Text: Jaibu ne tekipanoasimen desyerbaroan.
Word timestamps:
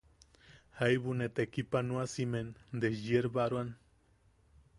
Jaibu 0.77 1.13
ne 1.19 1.27
tekipanoasimen 1.39 2.49
desyerbaroan. 2.81 3.71